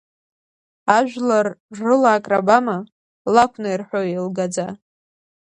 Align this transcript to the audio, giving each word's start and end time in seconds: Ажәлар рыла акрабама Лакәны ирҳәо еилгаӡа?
Ажәлар 0.95 1.47
рыла 1.79 2.11
акрабама 2.17 2.77
Лакәны 3.33 3.69
ирҳәо 3.71 4.01
еилгаӡа? 4.09 4.67